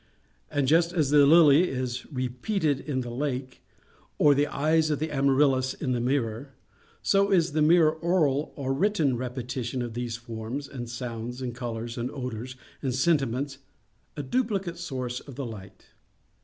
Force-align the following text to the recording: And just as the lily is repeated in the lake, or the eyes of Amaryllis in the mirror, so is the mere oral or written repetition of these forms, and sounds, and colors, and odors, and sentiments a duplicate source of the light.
And 0.49 0.67
just 0.67 0.93
as 0.93 1.11
the 1.11 1.27
lily 1.27 1.69
is 1.69 2.11
repeated 2.11 2.79
in 2.79 3.01
the 3.01 3.11
lake, 3.11 3.61
or 4.17 4.33
the 4.33 4.47
eyes 4.47 4.89
of 4.89 5.03
Amaryllis 5.03 5.75
in 5.75 5.91
the 5.91 6.01
mirror, 6.01 6.55
so 7.03 7.31
is 7.31 7.51
the 7.51 7.61
mere 7.61 7.89
oral 7.89 8.51
or 8.55 8.73
written 8.73 9.15
repetition 9.15 9.83
of 9.83 9.93
these 9.93 10.17
forms, 10.17 10.67
and 10.67 10.89
sounds, 10.89 11.39
and 11.39 11.53
colors, 11.53 11.99
and 11.99 12.09
odors, 12.09 12.55
and 12.81 12.95
sentiments 12.95 13.59
a 14.17 14.23
duplicate 14.23 14.79
source 14.79 15.19
of 15.19 15.35
the 15.35 15.45
light. 15.45 15.89